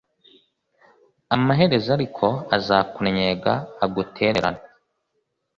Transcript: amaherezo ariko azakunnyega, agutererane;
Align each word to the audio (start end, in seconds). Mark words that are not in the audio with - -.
amaherezo 1.35 1.89
ariko 1.97 2.25
azakunnyega, 2.57 3.53
agutererane; 3.85 4.61